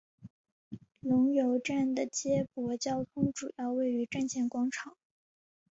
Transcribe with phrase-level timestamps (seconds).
[1.01, 4.97] 龙游站的接驳交通主要位于站前广场。